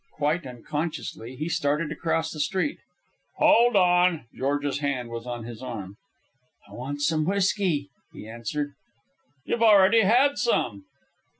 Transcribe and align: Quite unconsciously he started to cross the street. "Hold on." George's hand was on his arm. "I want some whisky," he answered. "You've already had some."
Quite 0.13 0.47
unconsciously 0.47 1.35
he 1.35 1.47
started 1.47 1.89
to 1.89 1.95
cross 1.95 2.31
the 2.31 2.39
street. 2.39 2.79
"Hold 3.35 3.75
on." 3.75 4.25
George's 4.33 4.79
hand 4.79 5.11
was 5.11 5.27
on 5.27 5.43
his 5.43 5.61
arm. 5.61 5.97
"I 6.67 6.73
want 6.73 7.01
some 7.03 7.23
whisky," 7.23 7.91
he 8.11 8.27
answered. 8.27 8.73
"You've 9.45 9.61
already 9.61 10.01
had 10.01 10.39
some." 10.39 10.85